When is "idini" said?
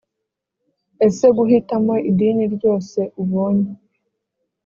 2.09-2.43